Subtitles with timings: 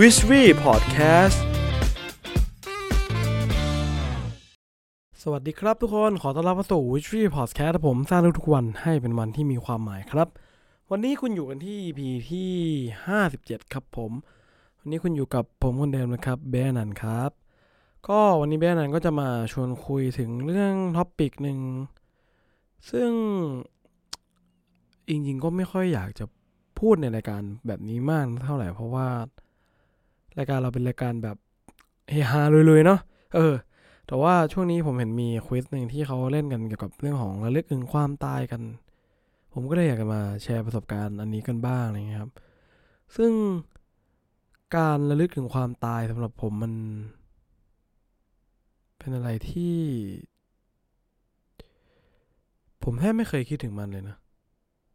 [0.00, 1.38] w i s h w e Podcast
[5.22, 10.28] สวัสดีครับทุกคน ขอต้อนรับเข้าสู่ w i s h w e Podcast ผมสร้างทุกวันให้เป็นวันที่มีความหมายครับ
[10.90, 12.00] วันนี้คุณอยู่กันที่ EP
[12.30, 12.52] ที่
[13.10, 14.12] 57 ครับผม
[14.78, 17.30] วันนี้คุณอยู่กับผมคนเดิมนะครับเบนนันครับ
[18.08, 21.58] ก็วันนี้เบนนันก็จะมาชวนคุยถึงเรื่องท็อปิกหนึ่ง
[22.90, 23.10] ซึ่ง
[25.08, 26.24] จริงๆก็ไม่ค่อยอยากจะ
[26.78, 29.08] พูดในรายการแบบนี้มากเท่าไหร่เพราะว่า
[30.38, 31.36] รายการเราเป็นรายการแบบ
[32.10, 33.00] เฮฮาเลยๆเนาะ
[33.34, 33.54] เออ
[34.06, 38.62] แต่ว่าช่วงนี้ผมเห็นมีควิสหนึ่งที่เขาเล่นกันเกี่ยวกับเรื่องของระลึกถึงความตายกัน
[39.52, 42.32] ผมก็เลยอยากจะมาแชร์ประสบการณ์อันนี้กันบ้างอะไรเงี้ยครับ
[43.16, 43.32] ซึ่ง
[44.76, 46.72] การระลึกถึงความตายสำหรับผมมัน
[48.98, 49.76] เป็นอะไรที่
[52.82, 54.16] ผมแทบไม่เคยคิดถึงมันเลยนะ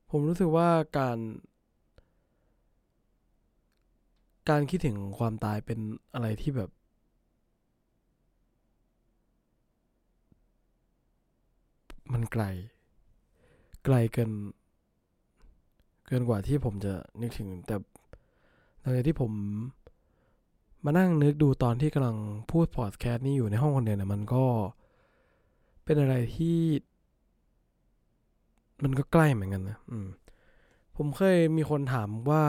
[0.09, 1.17] ผมรู้สึกว่าการ
[4.49, 5.79] การคิดถึงความตายเป็น
[6.13, 6.69] อะไรที่แบบ
[12.13, 12.43] มันไกล
[13.85, 14.31] ไกลเกิน
[16.07, 17.75] เกินกว่าที่ผมจะนึกถึง แต่
[18.79, 19.31] หลังจากที่ผม
[20.85, 22.17] มานั่งนึกดูตอนที่กำลัง
[22.51, 24.45] พูดพอดแคสต์นี้อยู่ในห้องคนเดียวเนี่ยมันก็
[25.83, 26.59] เป็นอะไรที่
[28.83, 30.07] มันก็ใกล้เหมือนกันนะ อืม
[30.95, 32.43] ผมเคยมีคนถามว่า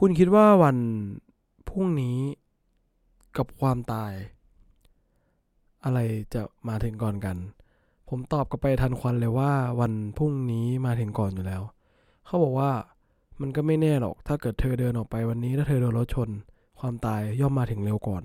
[0.00, 0.76] คุณคิดว่าวัน
[1.68, 2.18] พรุ่งนี้
[3.36, 4.12] กับความตาย
[5.84, 5.98] อะไร
[6.34, 7.36] จะมาถึงก่อนกัน
[8.08, 11.62] ผมตอบกลับไปทันควันเลยว่าวันพรุ่งนี้มาถึงก่อนอยู่แล้ว
[12.26, 12.70] เขาบอกว่า
[13.40, 16.28] มันก็ไม่แน่หรอก ถ้าเกิดเธอเดินออกไปวันนี้ถ้าเธอโดนรถชน
[16.80, 18.22] ความตายย่อมมาถึงเร็วก่อน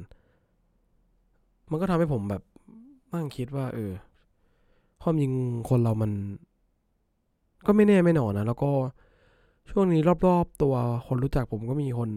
[1.69, 2.43] มันก็ทำให้ผมแบบ
[3.13, 3.91] นั่งคิดว่า เออ
[5.01, 5.31] ความจริง
[5.69, 6.11] คนเรามัน
[7.65, 8.71] ก็ไม่แน่ไม่นอนนะแล้วก็
[9.69, 10.75] ช่วงนี้รอบๆตัว
[11.07, 12.09] คนรู้จักผมก็มีคน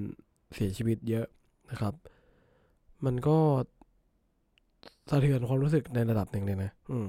[0.55, 1.27] เสียชีวิตเยอะ
[1.70, 1.95] นะครับ
[3.05, 3.39] มันก็
[5.11, 7.06] สะเทือนความรู้สึกในระดับหนึ่งเลยนะ อืม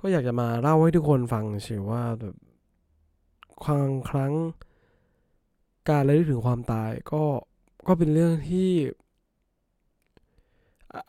[0.00, 2.34] ก็อยากจะมาเล่าให้ทุกคนฟังเฉยว่าแบบ
[3.64, 4.32] ครั้งครั้ง
[5.88, 7.22] การระลึกถึงความตายก็
[7.86, 8.70] ก็เป็นเรื่องที่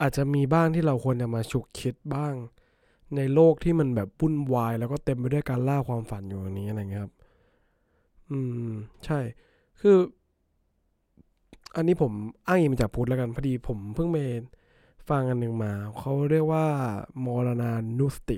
[0.01, 2.33] อาจจะมีบ้างที่เราควรจะมาฉุกคิดบ้าง
[3.15, 7.13] ในโลกที่มันแบบวุ่นวาย แล้วก็เต็มไปด้วยการล่าความฝันอยู่อย่างนี้อะไรเงี้ยครับ
[8.31, 8.71] อืม
[9.05, 9.19] ใช่
[9.81, 9.97] คือ
[11.75, 12.11] อันนี้ผม
[12.47, 14.17] อ้างอิงมาจากพุทธแล้วกัน พอดีผมเพิ่งไป
[15.09, 16.65] ฟังอันหนึ่งมา เขาเรียกว่า
[17.25, 18.37] มรณานุสติ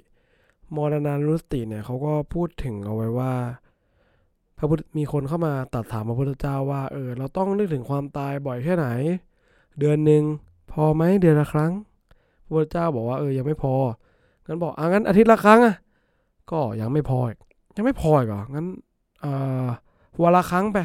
[0.75, 3.33] มรณานุสติเนี่ยเขาก็พูดถึงเอาไว้ว่า
[4.57, 8.87] พระพุทธมีคนเข้ามาตัดถามพระพุทธเจ้าว่า เออ เราต้องนึกถึงความตายบ่อยแค่ไหน
[9.79, 10.23] เดือนหนึ่ง
[10.71, 11.71] พอไหมเดือนละครั้ง
[12.43, 13.73] พระพุทธเจ้าบอกว่าเออยังไม่พอ
[14.45, 15.75] งั้นบอกอะงั้นอาทิตย์ละครั้งอะ
[16.51, 17.37] ก็ยังไม่พออีก
[17.75, 18.65] ยังไม่พออีกเหรองั้น
[20.21, 20.77] วันละครั้งไป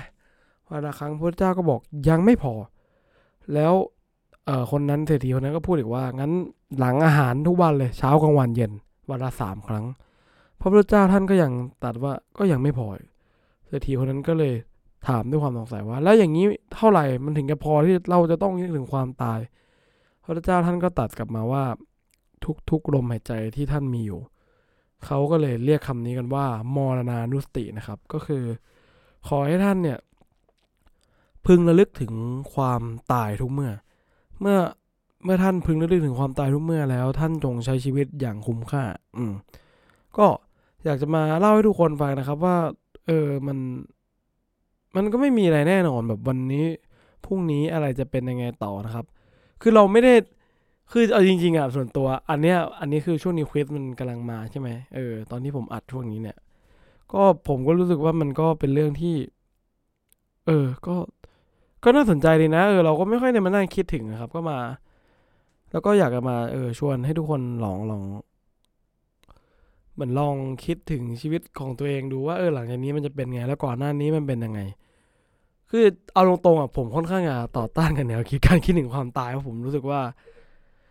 [0.70, 2.52] วันละครั้งพระเจ้าก็บอกยังไม่พอ
[3.54, 3.72] แล้ว
[4.70, 6.32] คนนั้นเศรษฐีคนนั้นก็พูดอีกว่า งั้น
[6.78, 8.72] หลังอาหารทุกวันเลยเช้ากลางวันเย็น
[9.10, 9.84] วันละสามครั้ง
[10.60, 11.52] พระพุทธเจ้าท่านก็ยัง
[11.84, 12.86] ตัดว่าก็ยังไม่พอ
[13.66, 14.52] เศรษฐีคนนั้นก็เลย
[15.08, 19.40] ถามด้วยความสงสัยว่า แล้วอย่างนี้เท่าไหร่มันถึงจะพอที่เราจะต้องนึกถึงความตาย
[20.22, 21.64] พระพุทธเจ้าท่านก็ตัดกลับมาว่า
[22.70, 24.20] ทุกๆลมหายใจที่ท่านมีอยู่
[25.06, 26.46] เขาก็เลยเรียกคำนี้กันว่า
[26.76, 28.44] มรณานุสตินะครับ ก็คือ
[29.28, 29.98] ขอให้ท่านเนี่ย
[31.46, 32.12] พึงระลึกถึง
[32.54, 32.82] ความ
[33.12, 33.72] ตายทุกเมื่อ
[34.40, 34.58] เมื่อ
[35.24, 38.84] เมื่อท่านพึงระลึกถึงความตายทุกเมื่อแล้ว ท่านจงใช้ชีวิตอย่างคุ้มค่า
[39.16, 39.32] อืม
[40.18, 40.26] ก็
[40.84, 42.56] อยากจะมาเล่าให้ทุกคนฟังนะครับ ว่า
[43.06, 43.58] เออมัน
[44.96, 46.66] มันก็ไม่มีอะไรแน่นอนแบบวันนี้
[47.24, 49.06] พรุ่งนี้อะไรจะเป็นยังไงต่อนะครับ
[49.60, 50.14] คือเราไม่ได้
[50.92, 56.36] คือเอาจริงๆอะส่วนตัว อันเนี้ยอันนี้คือช่วงนี้ควิสมันกำลังมาใช่ไหมเออตอนที่ผมอัดช่วงนี้เนี่ย
[57.12, 59.14] ก็ผมก็รู้สึกว่ามันก็เป็นเรื่องที่
[60.46, 60.94] เออ ก็
[61.84, 64.58] ก็น่าสนใจดีนะเออเราก็ไม่ค่อยได้มานั่งคิดถึงนะครับ ก็มา
[65.70, 68.02] แล้วก็อยากจะมาเออชวนให้ทุกคนลองลอง
[69.94, 74.60] เหมือนลองคิดถึงชีวิตของตัวเองดูว่าเออหลังจากนี้มันจะเป็นไง แล้วก่อนหน้านี้มันเป็นยังไง
[75.70, 80.00] คือเอาตรงๆอะผมค่อนข้างจะต่อต้านกันแนวคิดการคิดถึงความตายเพราะผมรู้สึกว่า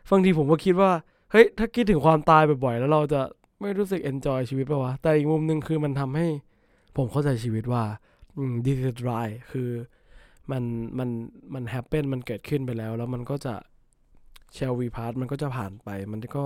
[0.09, 0.92] บางทีผมก็คิดว่า
[1.31, 3.21] เฮ้ย ถ้าคิดถึงความตายบ่อยๆ แล้วเราจะ
[3.62, 6.27] ไม่รู้สึกเอนจอยชีวิตป่าวะ แต่อีกมุมหนึ่งคือมันทำให้
[6.98, 7.83] ผมเข้าใจชีวิตว่า
[8.38, 9.69] อืม this is right คือ
[10.51, 10.63] มัน
[10.98, 11.09] มัน
[11.53, 13.53] มันแฮปเปนมันเกิดขึ้นไปแล้ว แล้วมันก็จะ
[14.53, 16.45] เชลวีพาร์ตมันก็จะผ่านไป มันก็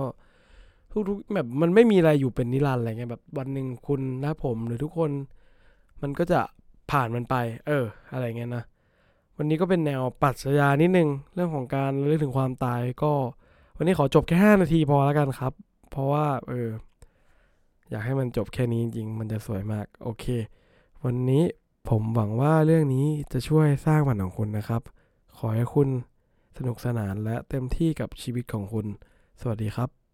[1.08, 5.10] ทุกๆแบบมันไม่มีอะไรอยู่เป็นนิรันดร์อะไรเงี้ยแบบวันหนึ่งคุณและผมหรือทุกคน
[6.02, 6.40] มันก็จะ
[6.90, 7.36] ผ่านมันไป
[7.66, 8.64] เออ อะไรเงี้ยนะ
[9.36, 13.12] วันนี้ก็เป็นแนวปรัชญานิดนึง เรื่องของการเรื่องถึงความตายก็
[13.76, 15.52] วันนี้ขอจบแค่ห้านาทีพอแล้วกันครับ
[15.90, 16.70] เพราะว่า เออ
[17.90, 20.24] อยากให้มันจบแค่นี้จริง มันจะสวยมาก โอเค
[21.04, 21.44] วันนี้
[21.88, 24.82] ผมหวังว่าเรื่องนี้จะช่วยสร้างวันของคุณนะครับ
[25.36, 25.88] ขอให้คุณ
[26.56, 28.86] สนุกสนานและเต็มที่กับชีวิตของคุณ
[29.40, 30.05] สวัสดีครับ